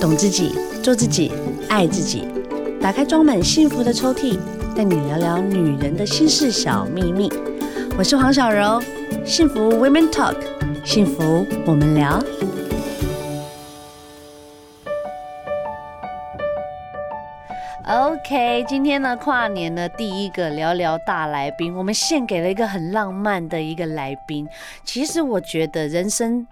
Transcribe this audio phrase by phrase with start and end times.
[0.00, 1.30] 懂自己，做自己，
[1.68, 2.26] 爱自己。
[2.80, 4.38] 打开装满幸福的抽屉，
[4.74, 7.30] 带你聊聊女人的心事小秘密。
[7.98, 8.80] 我是黄小柔，
[9.26, 10.36] 幸福 Women Talk，
[10.86, 12.18] 幸福我们聊。
[17.86, 24.48] OK，今天呢，跨年的第一个聊聊大来宾，我们献给了一个很浪漫的一个来宾。
[24.82, 26.46] 其实我觉得人生，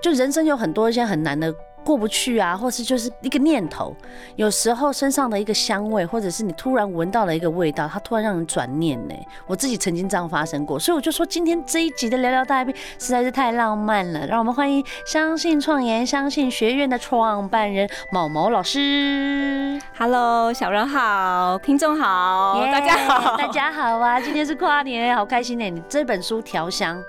[0.00, 1.52] 就人生有很多一些很难的。
[1.84, 3.94] 过不去啊，或是就是一个念头，
[4.36, 9.14] 有时候身上的一个香味，或者是你突然闻到了一个味道，它突然让人转念呢。
[9.46, 14.26] 我自己曾经这样发生过，所以我就说今天这一集的聊聊大来宾实在是太浪漫了。
[14.26, 19.80] 让我们欢迎相信创研相信学院的创办人毛毛老师。
[19.98, 24.20] Hello，小人好，听众好，yeah, 大家好，大家好啊！
[24.20, 25.68] 今天是跨年，好开心呢。
[25.68, 27.02] 你这本书调香。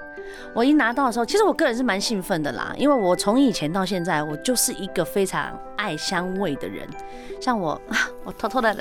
[0.54, 6.88] 我一拿到的时候，其实我个人是蛮兴奋的啦，因为我从以前到现在，我就是一个非常爱香味的人。
[7.42, 7.80] 像我，
[8.24, 8.76] 我偷偷的，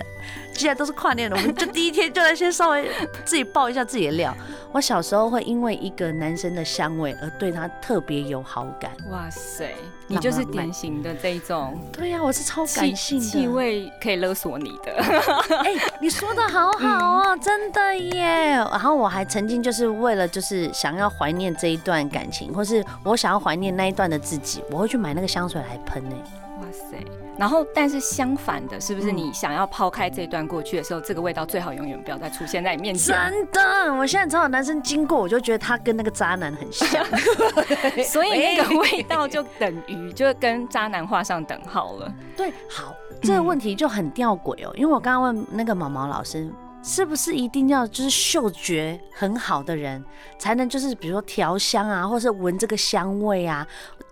[0.55, 2.89] 既然都是跨年了，我们就第一天就来先稍微
[3.25, 4.33] 自己爆一下自己的料。
[4.71, 8.91] 我小时候会因为一个男生的香味而对他特别有好感。
[9.11, 9.75] 哇塞，
[10.06, 11.77] 你就是典型的这一种。
[11.93, 14.93] 对呀，我是超感性的，气味可以勒索你的。
[15.65, 18.23] 哎，你说的好好哦，真的耶。
[18.71, 26.17] 然后我还曾经就是为了就是想要怀念这一段感情，或是我想要怀念那一段的自己，我会去买那个香水来喷呢。
[26.61, 26.97] 哇塞！
[27.39, 33.15] 然后，但是相反的，是不是你想要抛开这段过去的时候，这个味道最好永远不要再出现在你面前？
[33.15, 37.06] 真的，我现在只要有男生经过，我就觉得他跟那个渣男很像，
[38.05, 42.12] 所以那个味道就等于就跟渣男画上等号了。
[42.37, 50.05] 对，好，这个问题就很吊诡哦，因为我刚刚问那个毛毛老师，是不是一定要就是嗅觉很好的人
[50.38, 53.66] 才能就是比如说调香啊，或是闻这个香味啊，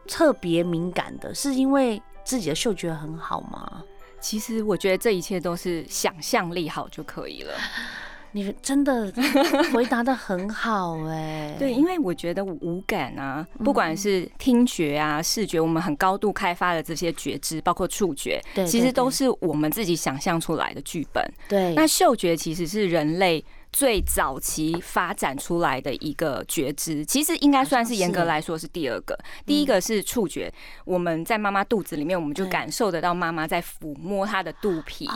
[0.07, 2.03] 特别敏感的，是因为？
[2.23, 3.83] 自己的嗅觉很好吗？
[4.21, 7.55] 其实我觉得这一切都是想象力好就可以了。
[8.33, 9.13] 你真的
[9.73, 11.57] 回答的很好哎。
[11.59, 21.25] 对，因为我觉得五感啊，不管是听觉啊、视觉，我们很高度开发的这些觉知，包括触觉，其实都是我们自己想象出来的剧本。
[21.49, 23.45] 对，那嗅觉其实是人类。
[23.73, 29.17] 最早期发展出来的一个觉知，其实应该算是严格来说是第二个。
[29.47, 30.53] 第一个是触觉，
[30.85, 35.09] 我们在妈妈肚子里面，我们就感受得到妈妈在抚摸她的肚皮，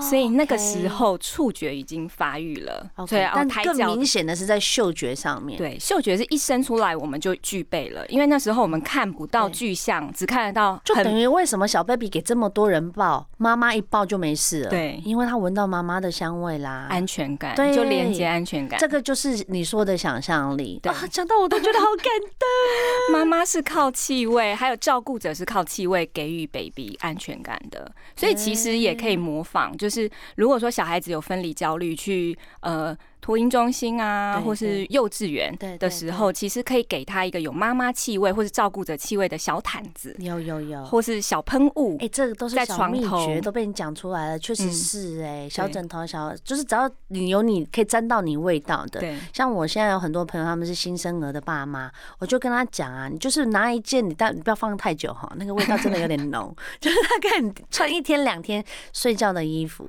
[0.00, 2.90] 所以那个时候触觉已经发育了。
[3.06, 5.58] 对，但更明显的是在嗅觉上面。
[5.58, 10.80] 对，嗅觉是一生出来我们就具备了，因为那时候我们看不到具象，只看得到。
[10.84, 14.70] 就等于为什么小 baby 给这么多人抱，妈妈一抱就没事了？
[14.70, 17.54] 对，因为他闻到妈妈的香味啦，安全感。
[17.54, 17.89] 对。
[17.90, 20.80] 连接安全感，这个就是你说的想象力。
[20.82, 23.18] 对，讲到我都觉得好感动。
[23.18, 29.76] 妈妈是靠气味，还有照顾者是靠气味给予 baby 安全感的，所以其实也可以模仿。
[29.76, 32.96] 就是如果说小孩子有分离焦虑，去呃。
[33.30, 41.96] 托婴中心啊，或是幼稚园的时候，其实可以给他一个有妈妈气味或是照顾者气味的小毯子，有有有，或是小喷雾。
[42.00, 48.98] 哎，这个都是小秘诀，都被你讲出来了，确实是哎，小枕头小，就是只要你有你可以沾到你味道的。
[48.98, 51.88] 对，像我现在有很多朋友，他们是新生儿的爸妈，
[52.18, 59.88] 我就跟他讲啊，你就是拿一件，你但你不要放太久哈，那个味道真的有点浓， 就是大概你穿一天两天睡觉的衣服，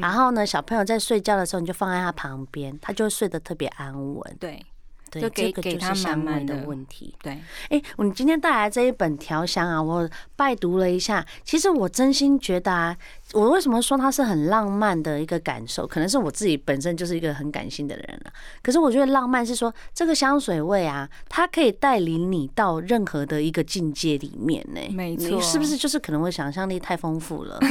[0.00, 2.78] 然后呢，小朋友在睡觉的时候，你就放在他旁边。
[2.80, 4.64] 他就会睡得特别安稳，对，
[5.10, 7.14] 对，就给给他香味的问题。
[7.22, 7.38] 对，
[7.70, 12.96] 哎，你今天带来这一本调香啊，我拜读了一下，其实我真心觉得啊，
[13.32, 15.86] 我为什么说它是很浪漫的一个感受？
[15.86, 18.32] 可能是我自己本身就是一个很感性的人了。
[18.62, 24.80] 可是我觉得浪漫是说，这个香水味啊，它可以带领你到任何的一个境界里面呢。
[24.90, 27.58] 没错，是不是就是可能我想象力太丰富了？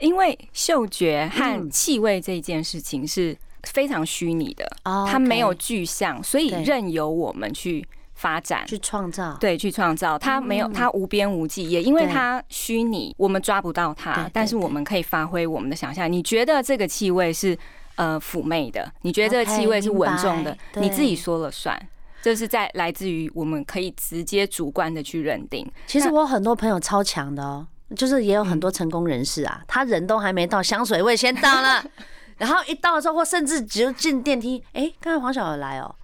[0.00, 3.36] 因为嗅觉和气味这件事情是。
[3.64, 4.66] 非常虚拟的，
[5.06, 9.36] 它没有具象，所以任由我们去发展、去创造。
[9.38, 10.18] 对，去创造。
[10.18, 14.30] 它没有，它无边无际，也因为它虚拟，我们抓不到它。
[14.32, 16.10] 但是我们可以发挥我们的想象。
[16.10, 17.54] 你觉得这个气味是
[17.96, 18.90] 呃妩媚的？
[19.02, 20.56] 你觉得这个气味是稳重的？
[20.76, 21.78] 你自己说了算。
[22.22, 25.70] 这是在来自于我们可以直接主观的去认定。
[25.86, 31.84] 其实我很多朋友超强的哦，就是也有很多成功人士啊，他人都还没到，香水味先到了。
[32.38, 35.94] 然后一到的时候，或甚至只有进电梯，哎，刚才黄小友来哦，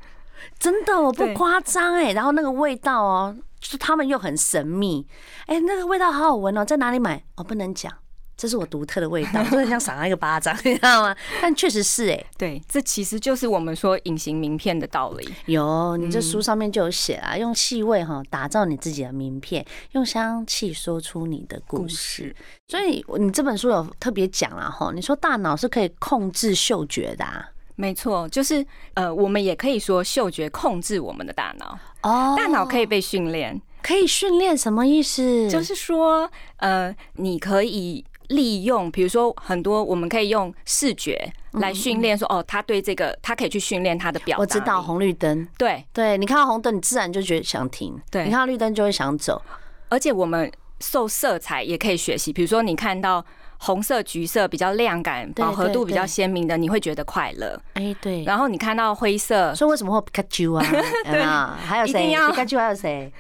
[0.58, 2.12] 真的我不夸张哎。
[2.12, 5.06] 然后那个味道哦，就是他们又很神秘，
[5.46, 7.24] 哎，那个味道好好闻哦，在哪里买？
[7.36, 7.92] 哦，不能讲，
[8.36, 11.16] 这是我独特的味道， 真的像赏他一个巴掌， 你知道吗？
[11.40, 15.26] 但确实是哎、欸，对，这其实就是我们说隐形名片的道理。
[15.46, 22.36] 有，你这书上面就有写啦，用气味哈打造你自己的名片，用香气说出你的故事。
[22.68, 35.48] 所以你这本书有特别讲了哈，你说大脑是可以控制嗅觉的、啊，没错，就是呃，我们也可以说嗅觉控制我们的大脑哦，大脑可以被训练，可以训练什么意思？
[35.48, 38.04] 就是说呃，你可以。
[38.28, 44.40] 利用，比如说很多，我们可以用视觉来训练，说哦，他对这个，他可以去训练他的表达。
[44.40, 49.40] 我知道红绿灯，对对，你看到红灯，你自然就觉得想停；对，你看到绿灯就会想走。
[49.88, 50.50] 而且我们
[50.80, 53.24] 受色彩也可以学习，比如说你看到
[53.58, 57.58] 红色、橘色比较亮感、饱和度比较鲜明的，你会觉得快乐。
[57.74, 58.24] 哎，对。
[58.24, 60.66] 然后你看到灰色，所以为什么会皮卡丘啊？
[61.10, 62.08] 对啊，还有谁？
[62.08, 63.10] 皮卡丘还有谁？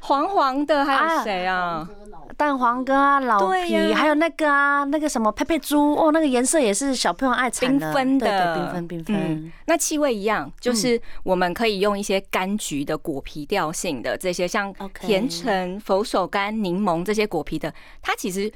[0.00, 1.88] 黄黄的还有谁啊？
[2.36, 9.16] 蛋黄哥啊，老皮，啊、还有那个啊，那个什么佩佩猪哦，那个颜色也是小朋友爱缤纷的，缤纷缤纷。
[9.16, 18.50] 嗯，那气味一样，就是我们可以用一些柑橘的果皮调性的这些，像甜橙、佛手柑、柠檬这些果皮的，它其实。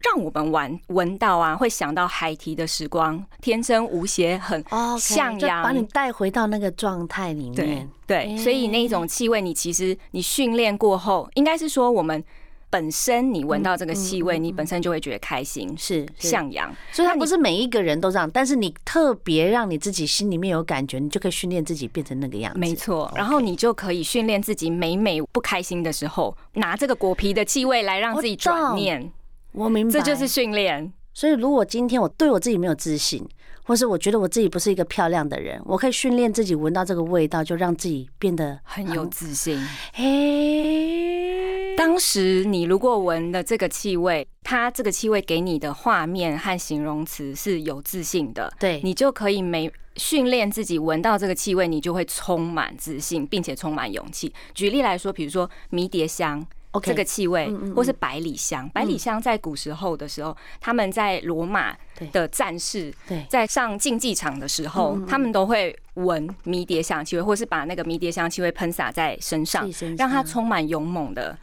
[0.00, 4.64] 让我们闻闻到啊，会想到海提的时光，天真无邪，很
[4.98, 7.88] 向阳，把你带回到那个状态里面。
[8.06, 12.22] 对，对，所以那一种气味，你其实你训练过后，应该是说我们
[12.68, 16.72] 本身你闻到这个气味，你本身就会觉得开心，是向阳。
[16.92, 22.58] 所以它不是每一个人都这样，但是你特别让你自己心里面有感觉，你就可以训练自己变成那个样子。
[22.60, 29.10] 没错，然后你就可以训练自己，每每不开心的时候，拿这个果皮的气味来让自己转念。
[29.56, 30.92] 我明白，这就是训练。
[31.14, 33.26] 所以，如果今天我对我自己没有自信，
[33.64, 39.58] 或是我觉得我自己不是一个漂亮的人，我可以训练自己闻到这个味道，就让自己变得很有自信。
[39.94, 54.30] 嘿，当时你如果闻的这个气味，它这个气味给你的画面和形容词是有自信的，对，你就可以没训练自己闻到这个气味，你就会充满自信，并且充满勇气。
[54.52, 56.46] 举例来说，比如说迷迭香。
[56.80, 58.68] 这个气味，或是百里香。
[58.70, 61.76] 百里香在古时候的时候，他们在罗马
[62.12, 62.92] 的战士
[63.28, 71.36] 在上竞技场的时候，他们都会闻迷迭香气味，或是把那个迷迭香气味喷洒在身上，让它充满勇猛的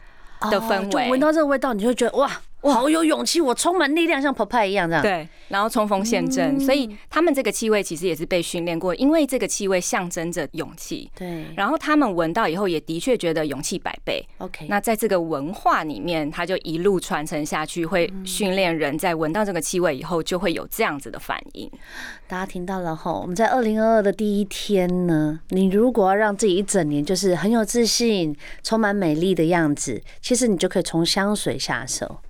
[0.50, 1.04] 的氛围。
[1.04, 2.30] 就闻到这个味道，你就会觉得哇。
[2.72, 5.02] 好有勇气，我充满力量，像 Popeye 一样这样。
[5.02, 11.10] 对，然后冲锋陷阵，所以他们这个气味其实也是被训练过，因为这个气味象征着勇气。
[11.16, 14.26] 对，然后他们闻到以后，也的确觉得勇气百倍。
[14.38, 21.70] OK，那在这个文化里面，它就一路传承下去，会训练人在闻到这个气味以后，就会有这样子的反应。
[22.26, 32.20] 大家听到了吼，我们在二零二二的第一天呢，你如果要让自己一整年就是很有自信、充满美丽的样子，其实你就可以从香水下手。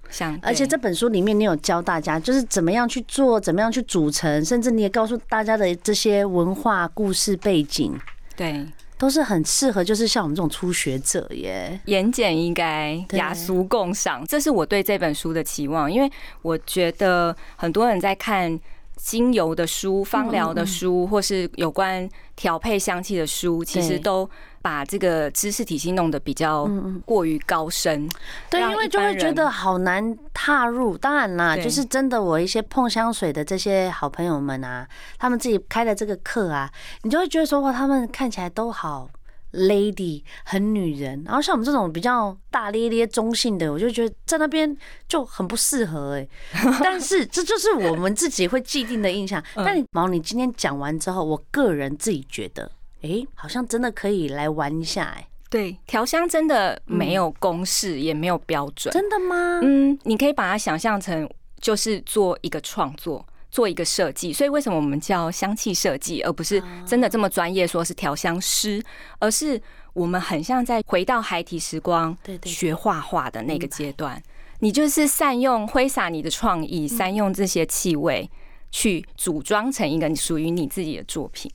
[0.43, 7.99] 而且这本书里面，你有教大家就是怎么样去做，怎么样去组成，甚至你也告诉大家的这些文化故事背景，
[8.37, 8.65] 对，
[8.97, 11.81] 都是很适合，就是像我们这种初学者耶。
[11.87, 15.91] 言简意赅，雅俗共赏，这是我对这本书的期望。
[15.91, 16.11] 因为
[16.43, 18.59] 我觉得很多人在看
[18.97, 24.29] 精油的书、芳疗的书，或是有关调配香气的书，其实都。
[24.65, 26.67] 把这个知识体系弄得比较
[27.05, 28.09] 过于高深，
[28.49, 30.97] 对，因为就会觉得好难踏入。
[30.97, 34.89] 当然啦，就是真的，我一些碰香水的这些好朋友们啊，
[35.19, 36.73] 他们自己开的这个课啊，
[37.03, 39.07] 你就会觉得说哇，他们看起来都好
[39.53, 41.23] lady，很女人。
[41.27, 44.75] 然后像我们这种比较大咧咧、中性的，我就觉得在那边
[45.07, 46.27] 就很不适合哎。
[46.83, 49.45] 但是这就是我们自己会既定的印象。
[49.57, 52.73] 但你毛，你今天讲完之后，我个人自己觉得。
[53.05, 55.29] 哎、欸，好像真的可以来玩一下哎、欸。
[55.51, 58.93] 对，调香真的没有公式，也没有标准。
[58.93, 59.61] 真的吗？
[59.63, 61.29] 嗯，你可以把它想象成
[61.61, 64.33] 就是做一个创作，做一个设计。
[64.33, 68.83] 所以为什么我们叫香气设计，而不是真的这么专业，说是调香师，
[69.21, 69.61] 而是
[69.93, 74.21] 我们很像在回到孩提时光，学画画的那个阶段。
[74.61, 78.29] 你就是善用挥洒你的创意，善用这些气味。
[78.75, 81.49] 去组装成一个属于你自己的作品。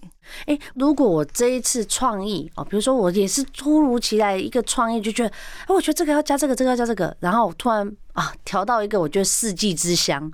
[0.46, 5.30] 哎，如果我这一次创意哦，比如说我也是突如其来一个创意，就觉得，
[5.68, 10.32] 哎，我觉得这个要加这个，这个要加这个，然后我突然啊调到一个我觉得四季之香，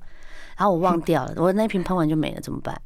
[0.58, 2.80] 然后我忘掉了， 我那瓶喷完就没了，怎么办？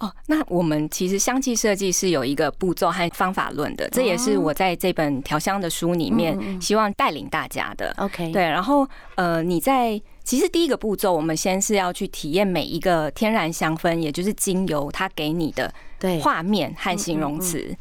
[0.00, 7.94] 哦，那我们其实香气设计是有一个步骤和方法论的，这也是我在这本调香的书里面希望带领大家的。
[7.98, 15.72] OK，对，然后呃，你在其实第一个步骤，我们先是要去体验每一个天然香氛，也就是精油它给你的
[16.20, 17.74] 画面和形容词，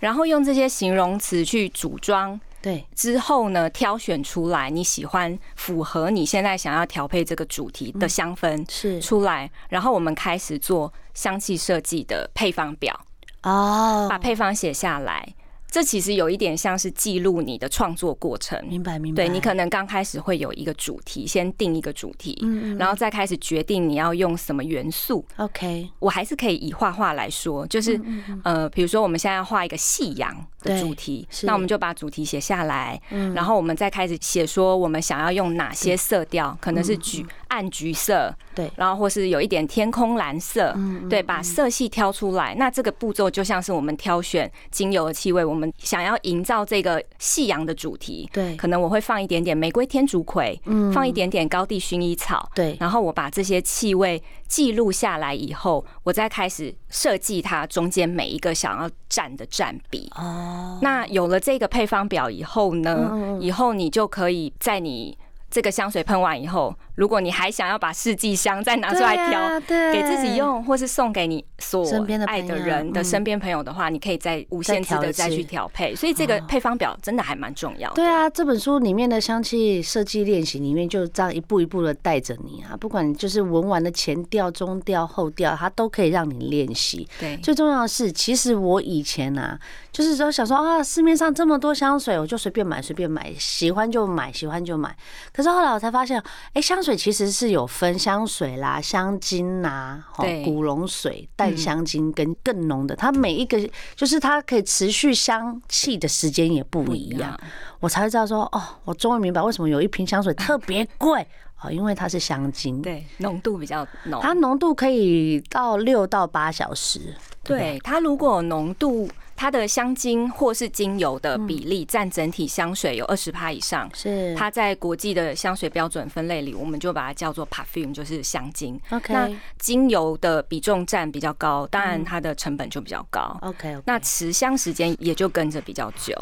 [0.00, 9.00] 然后用这些形容词去组装对，之后呢，挑选出来你喜欢、符合你现在想要调配这个主题的香氛是。
[9.00, 12.98] 出来，然后我们开始做香气设计的配方表
[13.44, 15.32] 哦，把配方写下来。
[15.72, 19.24] 这其实有一点像是记录你的创作过程，明白明白。
[19.24, 25.24] 对，你可能刚开始会有一个主题，先定一个主题，嗯，然后再开始决定你要用什么元素。
[25.38, 27.98] OK，我还是可以以画画来说，就是
[28.44, 33.32] 呃，比如说我们现在要画一个夕阳的主题，那我们就把主题写下来，嗯。
[33.32, 41.08] 然后我们再开始写说我们想要用哪些色调，可能是橘暗橘色，对，然后或是有一点天空蓝色，嗯。
[41.08, 42.54] 对，把色系挑出来。
[42.56, 45.62] 那这个步骤就像是我们挑选精油的气味，我们。
[45.62, 60.10] 我们想要营造这个夕阳的主题，对，可能我会放一点点玫瑰天竺葵，嗯，放一点点高地薰衣草，对，然后我把这些气味记录下来以后，我再开始设计它中间每一个想要占的占比。
[60.16, 65.16] 哦，那有了这个配方表以后呢，以后你就可以在你
[65.50, 66.74] 这个香水喷完以后。
[66.94, 69.60] 如果你还想要把四季香再拿出来挑，
[69.92, 71.82] 给自己用，或是送给你所
[72.26, 75.96] 爱的人的身边朋友的话，你可以再无限次的再去调配。
[75.96, 77.94] 所以这个配方表真的还蛮重要的。
[77.94, 87.08] 对啊，这本书里面的香气设计练习里面就这样一步一步的带着你啊，不管就是闻完的前调、中调、后调，它都可以让你练习。
[87.18, 89.58] 对，最重要的是，其实我以前啊，
[89.90, 94.94] 就是说想说啊，市面上这么多香水，我就随便买随便买，喜欢就买，喜欢就买。
[95.32, 96.22] 可是后来我才发现，
[96.52, 96.81] 哎，香。
[96.82, 100.04] 香水其实是有分香水啦、香精啦、
[100.44, 103.56] 古龙水、淡香精跟更浓的，它每一个
[103.94, 107.38] 就是它可以持续香气的时间也不一样，
[107.78, 111.24] 我才会知道说哦，我终于明白为什么有一瓶香水特别贵。
[111.54, 119.08] 啊，因为它是香精，对，浓度比较浓，它浓度可以到六到八小时，对，它如果浓度。
[119.34, 128.80] 它的香精或是精油的比例占整体香水有二十趴以上，是它在国际的香水标准分类里，我们就把它叫做 perfume，就是香精。
[128.90, 133.36] OK，那精油的比重占比较高，当然它的成本就比较高。
[133.42, 136.14] OK，那持香时间也就跟着比较久。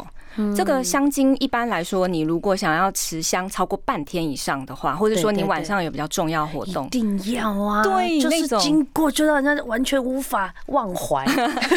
[0.55, 11.25] 这个香精一般来说，你如果想要持香超过半天以上的话，或者说你晚上有比较重要活动，一定要啊，对，就是经过就让人家完全无法忘怀，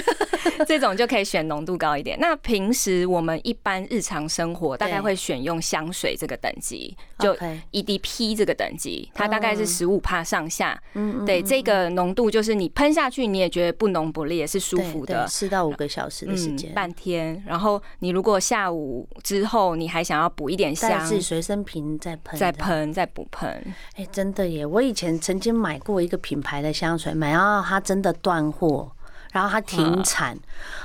[0.66, 1.25] 这种就可以。
[1.25, 2.18] 选浓度高一点。
[2.20, 7.34] 那平时我们一般日常生活大概会选用香水这个等级，就
[7.73, 10.78] EDP 这个等级，它大概是十五帕上下。
[10.92, 15.26] 嗯，对，这个浓度就是你喷下去你也觉得不浓不烈，是舒服的。
[15.26, 17.42] 四到五个小时的时间，半天。
[17.46, 23.48] 然后你如果下午之后你还想要补一点香，自己随身瓶再喷，再喷，再补喷。
[23.96, 24.66] 哎，真的耶！
[24.66, 28.92] 我以前曾经买过一个品牌的香水，买到它真的断货。
[29.32, 30.38] 然后它停产，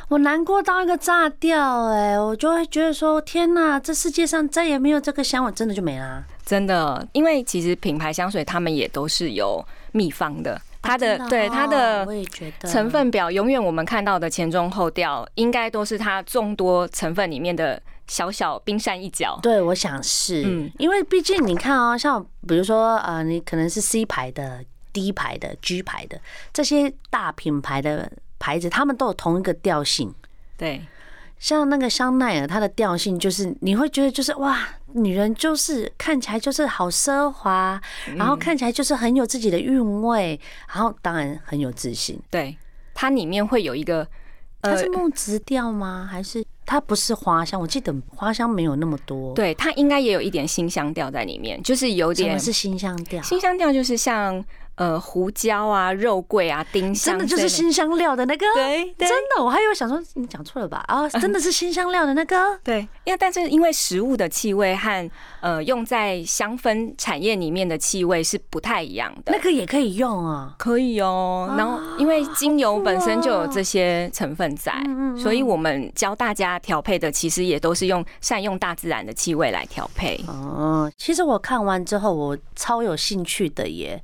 [0.08, 2.20] 我难过到一个炸掉哎！
[2.20, 6.24] 我就会觉得说，天哪，这世界上再也没有这个香我，真的就没啦。
[6.44, 12.08] 真的，因为其实品牌香水他们也都是有秘方的，它的对它的
[12.62, 19.40] 成分表，永远我们看到的前中后调，应该都是它众多成分里面的小小冰山一角。
[19.42, 26.20] 对，我想是，嗯，因为毕竟你看啊，像比如说呃，你可能是 C 牌的、D 牌的、G 牌的
[26.54, 28.12] 这些大品牌的。
[28.42, 30.16] 牌子，他们都有同一个调性，
[30.56, 30.82] 对，
[31.40, 34.60] 像那个香奈儿，它的调性就是你会觉得就是哇，
[34.94, 37.82] 女人就是看起来就是好奢华，
[38.16, 42.20] 然后看起来就是很有自己的韵味，然后当然很有自信。
[42.30, 42.58] 对，
[42.94, 44.06] 它里面会有一个，
[44.62, 46.08] 它是木质调吗？
[46.12, 47.60] 还是它不是花香？
[47.60, 49.34] 我记得花香没有那么多。
[49.34, 52.30] 对，它应该也有一点新香调在里面，就是有点。
[52.30, 53.22] 什么是新香调？
[53.24, 54.44] 新香调就是像。
[54.80, 58.46] 呃，胡椒啊，肉桂啊，丁香，真的就是新香料的那个。
[58.56, 60.82] 对，真的，我还以为想说你讲错了吧？
[60.88, 62.58] 啊，真的是新香料的那个。
[62.64, 69.34] 对，因为但是因为食物的气味和呃用在香氛产业里面的气味是不太一样的。
[69.34, 71.54] 那个也可以用啊，可以哦。
[71.58, 74.74] 然后因为精油本身就有这些成分在，
[75.22, 80.24] 所以我们教大家调配的其实也都是用善用大自然的气味来调配。
[80.26, 84.02] 哦，其实我看完之后，我超有兴趣的耶。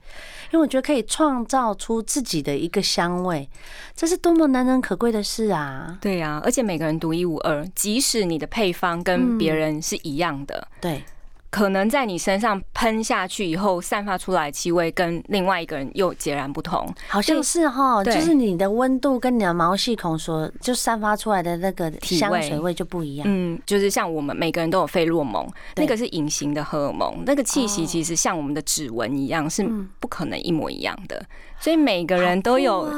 [0.52, 3.48] 因为我觉得可以创造出自己的一个香味，
[3.96, 5.96] 这是多么难能可贵的事啊！
[6.02, 11.04] 对呀，而且每个人独一无二，即使你的配方跟别人是一样的，对。
[11.56, 23.26] 可能在你身上喷下去以后，散发出来的气味跟另外一个人又截然不同，好像是哈，就是你的温度跟你的毛细孔所就散发出来的那个香水味就不一样。
[23.26, 29.64] 嗯，就是像我们每个人都有费洛蒙，那个是隐形的荷尔蒙，那个气息其实像我们的指纹一样，是
[30.02, 31.26] 不可能一模一样的。
[31.60, 32.90] 所以每个人都有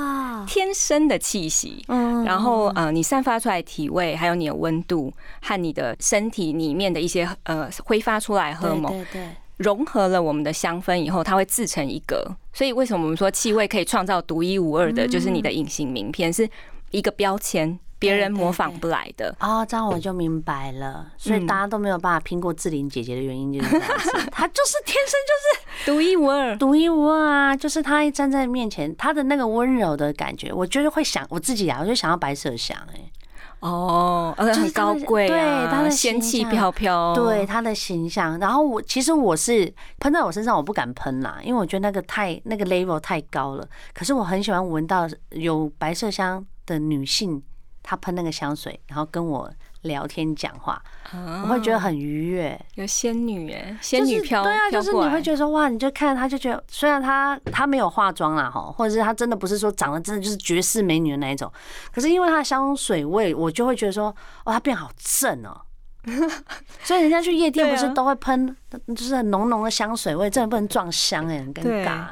[0.47, 1.83] 天生的气息。
[1.87, 12.25] 嗯，然后呃，你散发出来的体味，还有你的温度和你的身体里面的一些呃挥发出来荷尔蒙，对对对，融合了我们的香氛以后，它会自成一格。
[12.53, 16.49] 所以为什么我们说气味可以创造独一无二的，就是你的隐形名片是
[16.91, 17.79] 一个标签。
[17.99, 21.07] 别人模仿不来的啊，这样我就明白了。
[21.17, 27.55] 所以大家都没有办法拼过志玲姐姐的原因就是这样子， 她就是天生就是独一无二，独一无二啊！
[27.55, 33.11] 就是她一站在面前，她的那个温柔的感觉，我觉得会想我自己啊，我就想要白色香哎。
[33.59, 38.37] 哦，很高贵，对，她的仙气飘飘，对她的形象。
[38.37, 43.67] 然后我其实我是喷在我身上，我不敢喷啦，因为我觉得那个太那个 level 太高了。
[43.95, 47.41] 可是我很喜欢闻到有白麝香的女性。
[47.89, 49.49] 他喷那个香水，然后跟我
[49.83, 50.77] 聊天讲话，
[51.13, 52.59] 我会觉得很愉悦。
[52.75, 61.49] 有仙女哎，仙女飘，对啊，就是你会觉得说哇，你就看他就觉得，虽然他他没有化妆啦哈，或者是他真的不是说长得真的就是绝世美女的那一种，
[61.93, 64.13] 可是因为他的香水味，我就会觉得说，
[64.43, 65.61] 哇，他变好正哦。
[66.83, 68.53] 所以人家去夜店不是都会喷，
[68.95, 72.07] 就是很浓浓的香水味，真的不能撞香哎，很尴尬。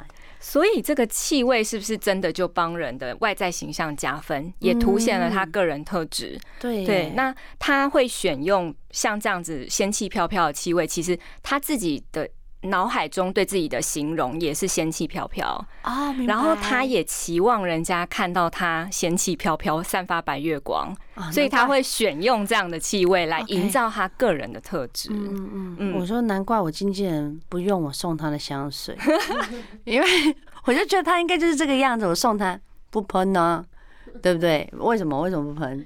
[0.48, 6.40] 所以这个气味是不是真的就帮人的外在形象加分，也凸显了他个人特质？
[6.60, 12.30] 对对，那他会选用像这样子仙气飘飘的气味，其实他自己的
[12.66, 16.12] 脑海中对自己的形容也是仙气飘飘啊。
[16.28, 20.96] 然后他也期望人家看到他仙气飘飘，散发白月光，
[21.32, 25.10] 所以他会选用这样的气味来营造他个人的特质。
[25.12, 28.98] 嗯嗯嗯，我说难怪我经纪人不用我送他的香水，
[29.86, 30.08] 因为。
[30.68, 33.64] 我就觉得他应该就是这个样子，我送他不喷呢，
[34.20, 34.68] 对不对？
[34.80, 35.22] 为什么？
[35.22, 35.86] 为什么不喷？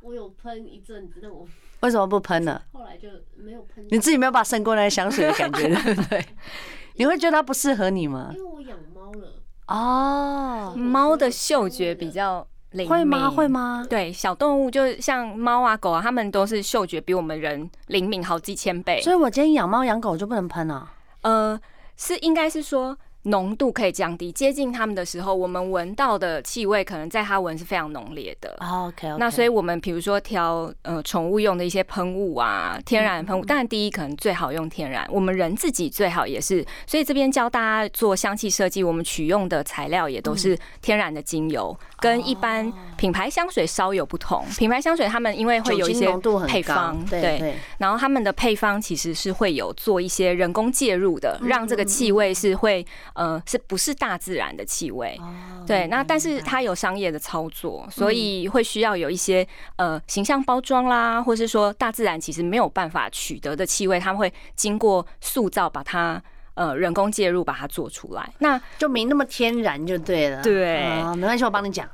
[0.00, 1.44] 我有喷一阵子，但我
[1.82, 2.60] 为什么不喷呢？
[2.72, 3.86] 后来就没有喷。
[3.90, 6.24] 你自己没有把胜过那个香水的感觉， 对不对？
[6.96, 8.30] 你会觉得它不适合你吗？
[8.32, 9.28] 因为我养猫了
[9.66, 13.30] 哦，猫的嗅觉比较灵敏，会吗？
[13.30, 13.86] 会吗？
[13.88, 19.00] 对，小动物就像猫啊、狗啊，它们都是嗅觉比我们人灵敏好几千倍。
[19.00, 20.92] 所以我今天养猫养狗就不能喷啊？
[21.22, 21.60] 呃，
[21.96, 22.96] 是应该是说。
[23.24, 28.56] 浓度可以降低，接近它们的时候，我们闻到的气味可能在它闻是非常浓烈的。
[28.60, 36.66] OK，那所以我们比如说挑呃宠物用的一些喷雾啊，天然喷雾，当然第一可能最好用天然，我们人自己最好也是。
[36.84, 44.44] 所以这边教大家做香气设计，我们取用的材料也都是天然的精油，跟一般品牌香水稍有不同。
[44.58, 46.12] 品牌香水他们因为会有一些
[46.48, 52.84] 配方，对，然后他们的配方其实是会有做一些人工介入的，让这个气味是会。
[53.14, 55.18] 呃，是不是大自然的气味？
[55.66, 59.46] 对，那但是它有商业的操作，所以会需要有一些
[59.76, 66.20] 呃形象包装啦，或是说大自然其实没有办法取得的气味，他们会经过塑造，把它
[66.54, 70.42] 呃人工介入，把它做出来，那就没那么天然就对了。
[70.42, 70.82] 对，
[71.14, 71.88] 没关系，我帮你讲。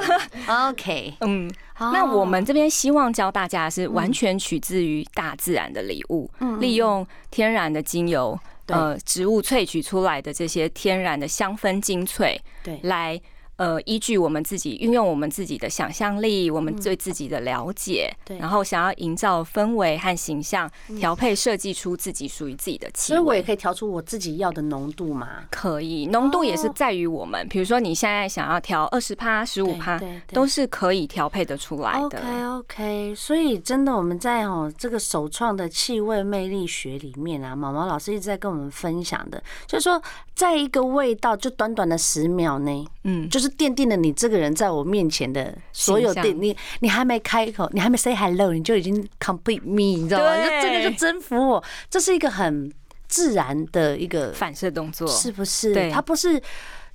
[0.70, 8.38] OK，嗯，那我们这边希望教大家是完全取自于大自然的礼物，嗯利用天然的精油。
[8.66, 13.20] 呃，植物萃取出来的这些天然的香氛精粹，对，来。
[13.56, 23.16] 呃，依据我们自己运用我们自己的想象力，我们对自己的了解，对，然后想要营造氛围和形象，调配设计出自己属于自己的气味。
[23.16, 25.44] 所以我也可以调出我自己要的浓度吗？
[25.52, 27.46] 可以，浓度也是在于我们。
[27.48, 30.00] 比如说你现在想要调二十趴、十五趴，
[30.32, 32.18] 都是可以调配的出来的。
[32.18, 40.02] OK OK，所以真的我们在哦这个首创的气味魅力学里面啊，毛毛老师一直在跟我们分享的，就是说
[40.34, 43.43] 在一个味道就短短的十秒内，嗯，就是。
[43.44, 50.36] 是奠定了你这个人在我面前的所有定，你你还没开口，你还没 say hello，你就已经 complete me，你知道吗？
[50.36, 52.72] 就这个就征服我，这是一个很
[53.06, 55.74] 自然的一个反射动作，是不是？
[55.74, 56.40] 对，它不是，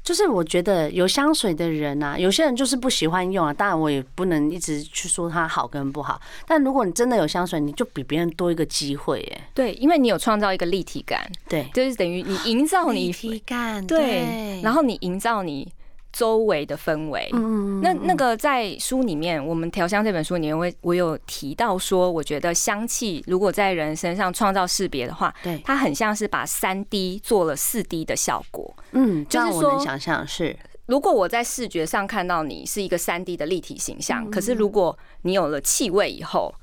[0.04, 3.54] 就是我觉得有香水的人啊，有些人就是不喜欢用啊。
[3.54, 6.20] 当然，我也不能一直去说它好跟不好。
[6.48, 15.72] 但如果你真的有香水，你就比别人多一个机会，哎，对，因为你有创造一个立体感，对，就是等于你营造你立体感，对，然后你营造你。
[16.12, 28.76] 周围的氛围，嗯那那个在书里面，我们调香这本书里面，我我有提到说，我觉得香气如果在人身上创造识别的话，对，它很像是把三 D 做了四 D 的效果。
[28.92, 30.56] 嗯，就是说，我能想象是，
[30.88, 36.54] 如果我在视觉上看到你是一个三 D 的立体形象，可是如果你有了气味以后。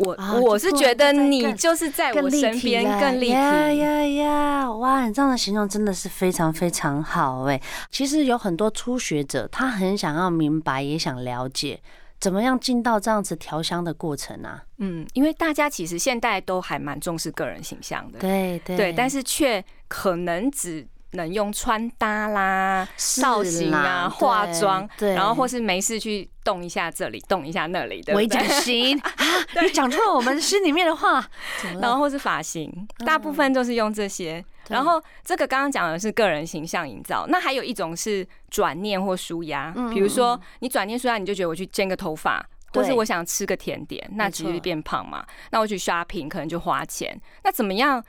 [0.00, 4.72] 我我是觉得你就是在我身边更立体呀呀呀！
[4.72, 7.60] 哇，你这样的形容真的是非常非常好哎。
[7.90, 11.80] 其实有很多初学者，他很想要明白，也想了解
[12.18, 14.62] 怎么样进到这样子调香的过程啊。
[14.78, 29.00] 嗯，因为大家其实现代都还蛮重视个人形象的，对对，对，但是却可能只能用穿搭啦、造型啊、化妆，然后或是没事去动一下这里，动一下那里的微整形。
[29.62, 31.26] 你讲出了我们心里面的话，
[31.80, 32.72] 然后或是发型，
[33.04, 34.44] 大部分都是用这些。
[34.68, 42.44] 然后这个刚刚讲的是个人形象营造，那还有一种是转念或舒压，比如说你转念舒压，你就觉得我去剪个头发。
[42.72, 45.26] 或是我想吃个甜点，那其实变胖嘛。
[45.50, 47.20] 那我去 shopping 可能就花钱。
[47.42, 48.00] 那怎么样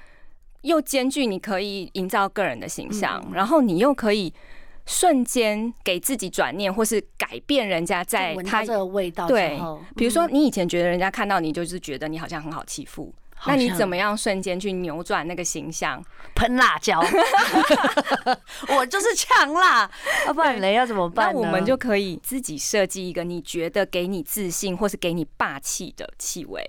[0.61, 4.33] 又兼具你可以营造个人的形象，然后你又可以
[4.85, 9.27] 瞬间给自己转念，或是改变人家在他这个味道。
[9.27, 9.59] 对，
[9.95, 13.13] 比如说你以前觉得人家看到你就是觉得你好像很好欺负。
[13.47, 15.99] 那你怎么样瞬间去扭转那个形象？
[16.35, 17.01] 喷辣椒，
[18.77, 19.89] 我就是呛辣，
[20.27, 21.33] 要不然人要怎么办？
[21.33, 26.63] 那我们就可以自己设计一个你觉得给你自信或是给你霸气的气味。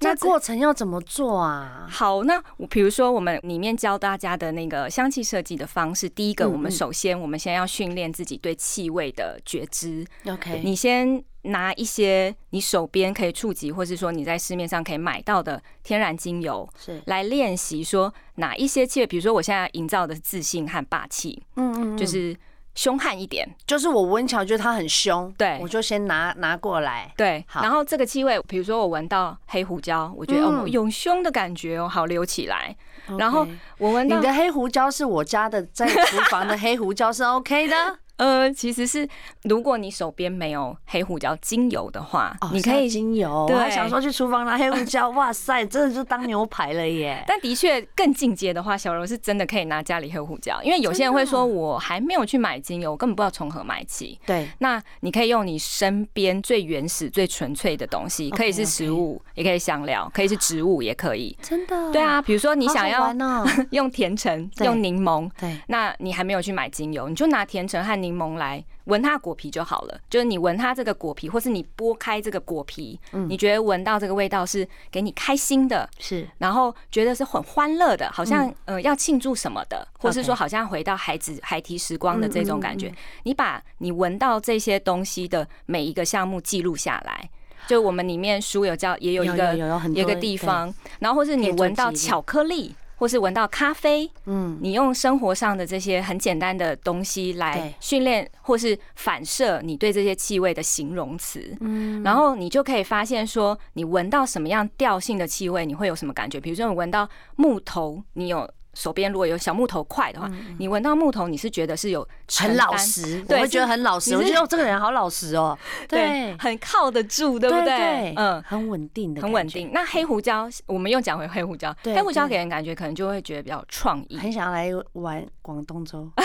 [0.00, 1.86] 那过程要怎么做啊？
[1.90, 10.06] 好，那我比如说我们里面教大家的那个香气设计的方式，第一个，我们首先我们先要训练自己对气味的觉知。
[10.26, 11.24] OK，你先。
[11.46, 22.36] 拿一些你手边可以触及，或是说你在市面上可以买到的天然精油，是来练习说哪一些气味，比如说我现在营造的是自信和霸气，嗯嗯，就是
[22.76, 32.76] 凶悍一点，就是我闻起来觉得它很凶，对，我就先拿拿过来，对，好，然后这个气味，比如说我闻到黑胡椒，我觉得哦有凶的感觉哦，好留起来，
[33.18, 33.44] 然后
[33.78, 37.98] 我闻到你的黑胡椒是我家的在厨房的黑胡椒是 OK 的。
[38.16, 39.06] 呃，其实是
[39.42, 43.44] 如果你手边没有黑胡椒精油的话，你可以精油。
[43.46, 47.22] 对，我还想说去厨房拿黑胡椒， 哇塞，真的就当牛排了耶！
[47.26, 54.18] 但的确更进阶的话，小柔是真的可以拿家里黑胡椒，因为有些人会说我还没有去买精油，我根本不知道从何买起。
[54.24, 61.36] 对，那你可以用你身边最原始、最纯粹的东西，可以是食物，也可以香料，可以是植物，也可以。
[61.42, 61.92] 真的？
[61.92, 63.14] 对啊，比如说你想要
[63.72, 68.05] 用甜橙、用柠檬，对，那你还没有去买精油，你就拿甜橙和。
[68.06, 82.92] 柠檬来闻它果皮就好了，就是你闻它这个果皮，或是你剥开这个果皮，你觉得闻到这个味道是给你开心的，是，然后觉得是很欢乐的，好像呃要庆祝什么的，或是说好像回到孩子孩提时光的这种感觉。
[83.24, 87.28] 你把你闻到这些东西的每一个项目记录下来，
[87.66, 92.76] 就我们里面书有教，也有一个有一个地方，然后或是你闻到巧克力。
[92.96, 106.40] 或是闻到咖啡，嗯，你用生活上的这些很简单的东西来训练，或是反射你对这些气味的形容词，嗯，然后你就可以发现说，你闻到什么样调性的气味，你会有什么感觉？
[106.40, 108.50] 比如说，你闻到木头，你有。
[108.76, 114.14] 手边如果有小木头块的话，你闻到木头，你是觉得是有很老实，我会觉得很老实。
[114.14, 115.58] 我觉得哦，这个人好老实哦，
[115.88, 118.12] 对，很靠得住，对不对？
[118.16, 119.70] 嗯，很稳定的，很稳定。
[119.72, 126.06] 那黑胡椒，我们又讲回黑胡椒，黑胡椒给人感觉可能就会觉得比较创意，很想要来玩广东粥，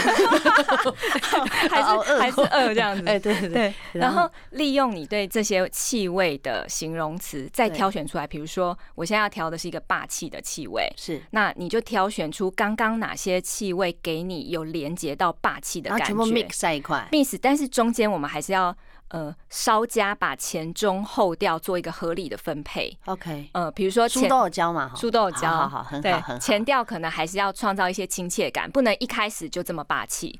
[1.71, 3.03] 还是还是饿这样子。
[3.07, 3.73] 哎，对对对。
[3.93, 8.27] 然后利用你对这些气味的形容词，再挑选出来。
[8.27, 12.40] 比如说，我现在要调的是一个霸气的气味，是，那你就挑选出。
[12.49, 16.05] 刚刚哪些气味给你有连接到霸气的感觉？
[16.05, 17.37] 全部 mix 在一块，mix。
[17.41, 18.75] 但是中间我们还是要
[19.09, 22.97] 呃稍加把前中后调做一个合理的分配。
[23.05, 26.37] OK，呃，比如说苏豆胶嘛，苏豆椒，好好，很好，很好。
[26.37, 30.39] 前调可能还是要创造一些亲切感，不能一开始就这么霸气。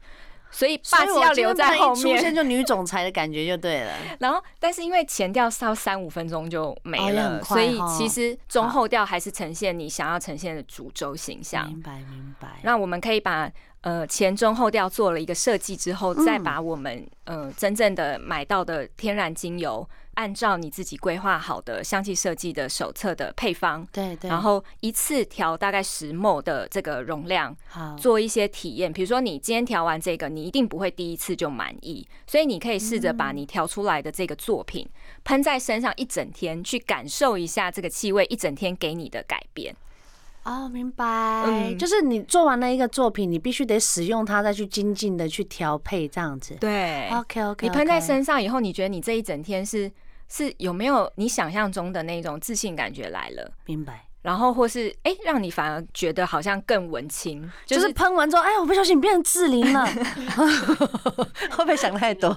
[0.51, 3.93] 所以霸气要留在后面，出现就女总裁的感觉就对了。
[4.19, 11.67] 然后，但是因为前调烧三五分钟就没了，所以其实中后调还是呈现你想要呈现的主轴形象。
[11.67, 12.59] 明白，明白。
[12.63, 13.49] 那我们可以把
[13.81, 19.87] 呃前中后调做了一个设计之后，再把我们呃真正的买到的天然精油。
[20.15, 28.91] 按照你自己规划好的香气设计的手册的配方，对对，然后一次调大概十 ml 的这个容量，好，做一些体验。
[28.91, 34.87] 比如说你今天调完这个，你一定不会第一次就满意，所以你可以试着把你调出来的这个作品
[35.23, 39.75] 喷在身上一整天，去感受一下这个气味一整天给你的改变。
[40.43, 41.05] 哦，明白，
[41.45, 46.55] 嗯，就是你做完了一个作品，你必须得使用它，再去精进的去调配这样子。
[46.59, 49.91] 对，OK OK，你喷在身上以后，你觉得你这一整天是
[50.27, 53.51] 是有没有你想象中的那种自信感觉来了？
[53.65, 54.05] 明白。
[54.21, 59.85] 然后或是哎、欸，让你反而觉得好像更文青，就是喷完之后，哎，我不小心变成志玲了，
[61.51, 62.29] 会不会想太多？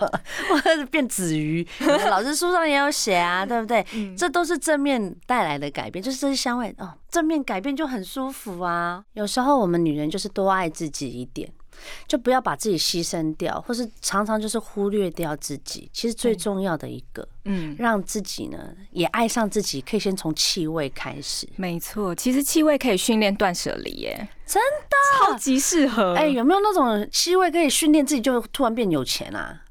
[0.49, 1.67] 或者是变子瑜？
[2.09, 3.85] 老师书上也有写啊，对不对？
[4.17, 9.05] 这都是正面带来的改变，就是这些香味哦，正面改变就很舒服啊。
[9.13, 11.51] 有时候我们女人就是多爱自己一点。
[12.07, 15.89] 就不要把自己牺牲掉，或是常常就是忽略掉自己。
[15.93, 18.59] 其实最重要的一个，嗯，让自己呢
[18.91, 21.49] 也爱上自己，可以先从气味开始。
[21.57, 26.15] 没错，其实气味可以训练断舍离耶，真的超级适合。
[26.15, 29.63] 哎，有没有那种气味可以训练自己就突然变有钱啊？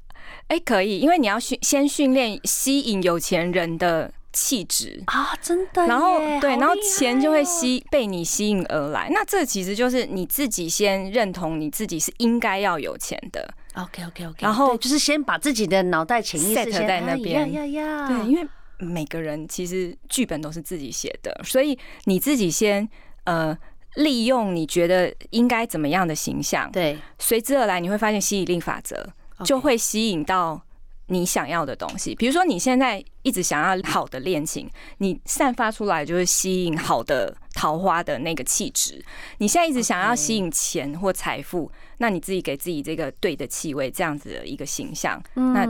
[0.48, 4.12] 哎，可以，因为你要训先训练吸引有钱人的。
[4.34, 9.08] 气质啊，真的，然后对，然后钱就会吸被你吸引而来。
[9.10, 13.54] 那这其实就是你自己先认同你自己是应该要有钱的。
[13.76, 17.50] OK OK OK，然后就是先把自己的脑袋潜意识 set 在那边。
[17.50, 18.46] 对，因为
[18.78, 22.86] 每个人其实剧本都是自己写的，所以你自己先
[23.24, 23.56] 呃
[23.94, 29.08] 利用你觉得应该怎么样的形象，对，随之而来你会发现吸引力法则
[29.44, 30.60] 就会吸引到。
[31.06, 39.04] 你想要的东西，比如说你现在一直想要好的恋情，你散发出来就是吸引好的桃花的那个气质。
[39.38, 45.68] 你现在一直想要吸引钱或财富，那你自己给自己这个对的气味，这样子的一个形象，那。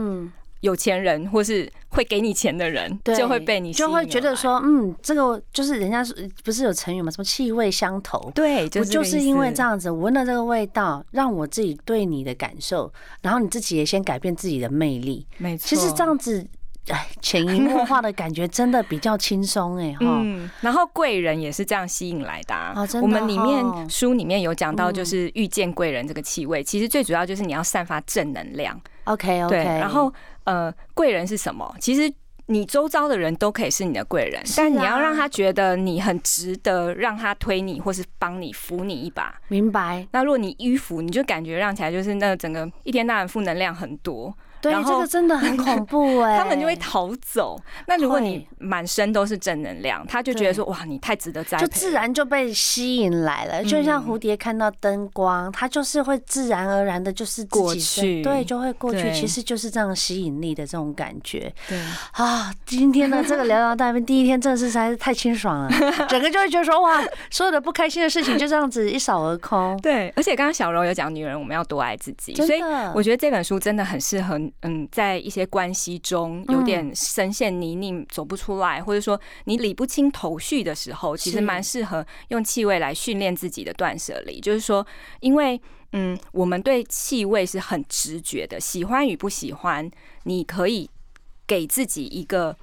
[0.65, 6.03] 有钱人或是会给你钱的人，就会被你就会觉得说，嗯，这个就是人家
[6.43, 7.11] 不是有成语吗？
[7.11, 8.31] 什么气味相投？
[8.33, 15.27] 对，我就是因为这样子，闻了这个味道，让我自己对你的感受，然后你自己也先改变自己的魅力。
[15.37, 16.43] 没错，其实这样子，
[16.87, 20.19] 哎，潜移默化的感觉真的比较轻松哎 哈。
[20.23, 22.73] 嗯，然后贵人也是这样吸引来的啊。
[23.03, 28.81] 我们里面书里面有讲到，就是遇见贵人这个气味，其实最主要就是你要散发正能量。
[29.05, 30.13] OK OK，然后。
[30.45, 31.75] 呃，贵人是什么？
[31.79, 32.13] 其实
[32.45, 39.33] 你周遭的人都可以是你的贵人，但你要让他觉得你很值得，让他推你或是帮你扶你一把。
[39.47, 40.07] 明白。
[40.11, 44.31] 那如果你迂腐，你就感觉让起来就是那整个一天到晚负能量很多。
[44.71, 47.59] 对，这个真的很恐怖哎， 他们就会逃走。
[47.87, 53.63] 那如果你满身都是正能量，他就觉得说哇，你太值得栽培，就自然就被吸引来了。
[53.63, 59.11] 就像蝴蝶看到灯光，它就是会自然而然的，就是过去，对，就会过去。
[59.13, 61.53] 其实就是这样吸引力的这种感觉。
[61.67, 61.79] 对
[62.13, 65.69] 啊，今天呢这个聊聊大来宾 第一天真的是实在是太清爽了，
[66.09, 69.79] 整个就会觉得说哇，所有的不开心的事情就这样子一扫而空。
[69.81, 72.61] 对，而且刚刚小柔有讲，女人我们要多爱自己，所以
[72.93, 74.39] 我觉得这本书真的很适合。
[74.61, 84.39] 嗯，在一些关系中有点深陷泥泞走不出来，或者说你理不清头绪的时候，其实蛮适合用气味来训练自己的断舍离。
[84.39, 84.85] 就是说，
[85.19, 89.89] 因为嗯，我们对气味是很直觉的，喜欢与不喜欢，
[90.23, 90.89] 你可以
[91.45, 92.57] 给自己一个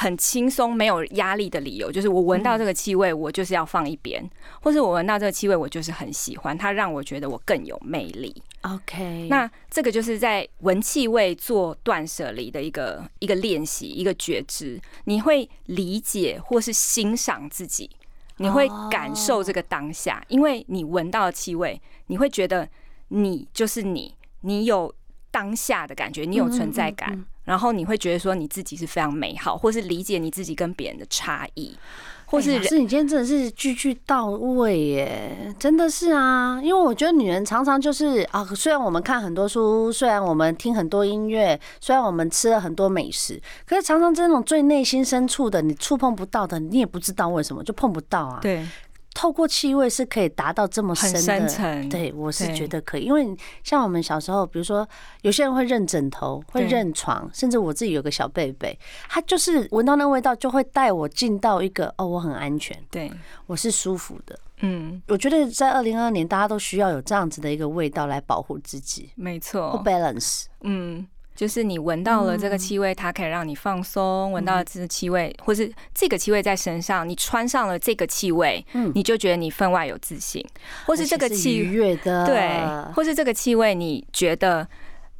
[0.00, 4.24] 很轻松、没有压力的理由，就是我闻到这个气味，我就是要放一边，
[4.62, 8.32] 或是我闻到这个气味，我就是很喜欢它，让我觉得我更有魅力。
[8.60, 14.80] OK，那这个就是在闻气味做断舍离的一个一个练习，一个觉知。
[15.06, 17.90] 你会理解或是欣赏自己，
[18.36, 22.68] 你会感受这个当下，因为你闻到气味，你会觉得
[23.08, 24.94] 你就是你，你有
[25.32, 31.74] 当下的感觉，你有存在感，然后你会觉得说你自己是非常美好，或是理解你自己跟别人的差异。
[32.30, 48.40] 或是，是你今天真的是句句到位耶，真的是啊，因为我觉得女人常常就是啊，虽然我们看很多书，虽然我们听很多音乐，虽然我们吃了很多美食，可是常常这种最内心深处的，你触碰不到的，你也不知道为什么就碰不到啊。
[48.42, 48.62] 对。
[49.18, 51.88] 透过气味是可以达到这么深的，深。
[51.88, 54.88] 对，我是觉得可以，因为像我们小时候，比如说
[55.22, 58.78] 有些人会认枕头，会认床，甚至我自己有个小贝贝，
[59.08, 63.10] 他就是闻到那味道就会带我进到一个哦，我很安全，对，
[63.46, 64.38] 我是舒服的。
[64.60, 71.04] 嗯，我觉得在二零二二年，大家都需要有这样子的一个味道来保护自己，没错，balance，嗯。
[71.38, 74.32] 就是你闻到了这个气味，它可以让你放松。
[74.32, 80.44] 闻到了这个气味，或是这个气味在身上，你穿上了这个气味，你就觉得你分外有自信，
[80.84, 84.66] 或是这个气味的，对，或是这个气味，你觉得。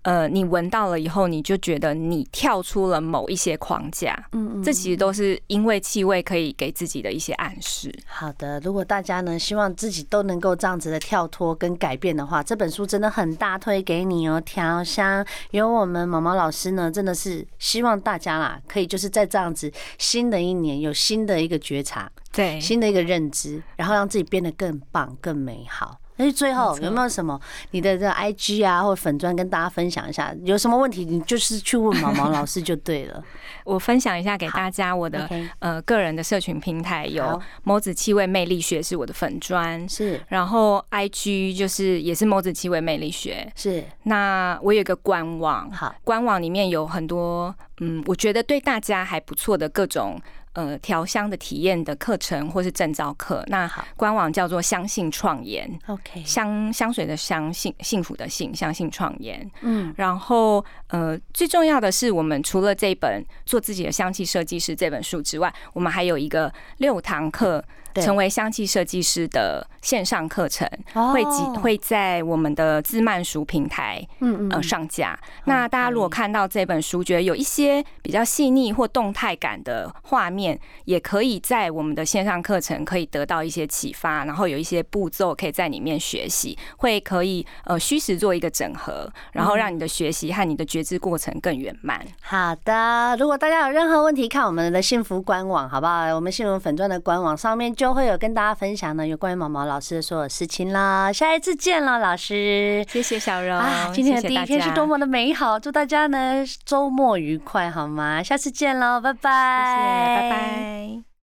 [0.08, 4.18] 呃，你闻到了以后，你就觉得你跳出了某一些框架。
[4.32, 7.94] 嗯，这其实都是因为气味可以给自己的一些暗示。
[8.06, 14.40] 好的，如果大家呢希望自己都能够这样子的跳脱跟改变的话，这本书真的很大推给你哦。
[14.40, 26.00] 调香有我们毛毛老师呢，真的是希望大家啦，可以就是在这样子新的一年有新的一个觉察，对，新的一个认知，然后让自己变得更棒、更美好。
[26.18, 30.34] 那最后有没有什么你的这个 IG 啊，或粉砖跟大家分享一下？
[30.44, 33.22] 有什么问题你就是去问毛毛老师就对了。
[33.64, 35.28] 我分享一下给大家我的
[35.60, 43.84] 呃个人的社群平台有眸子气味魅力学是我的粉砖是，然后 IG 就是也是眸子气味魅力学是。
[44.02, 47.54] 那我有一个官网，好，官网里面有很多。
[47.80, 50.20] 嗯，我觉得对大家还不错的各种。
[50.54, 67.64] 呃，调香的体验的课程或是证照课，那官网叫做相信创研，OK，香香水的香，幸幸福的幸，相信创研，嗯，然后呃，最重要的是，我们除了这本做自己的香气设计师这本书之外，我们还有一个六堂课。
[68.02, 70.68] 成为香气设计师的线上课程
[71.12, 75.18] 会集会在我们的自慢熟平台嗯呃上架。
[75.44, 92.00] 那大家如果看到这本书，觉得有一些比较细腻或动态感的画面，也可以在我们的线上课程可以得到一些启发，然后有一些步骤可以在里面学习，会可以呃虚实做一个整合，然后让你的学习和你的觉知过程更圆满。
[92.22, 96.14] 好的，如果大家有任何问题，看我们的幸福官网好不好？
[96.14, 97.87] 我们幸福粉钻的官网上面就。
[97.88, 101.10] 都会有跟大家分享呢，有关于毛毛老师的所有事情啦。
[101.10, 103.90] 下一次见了，老师，谢谢小柔啊！
[103.94, 108.22] 今天的第一天是多么的美好，祝大家呢周末愉快，好吗？
[108.22, 111.08] 下次见喽，拜拜，谢谢，拜拜。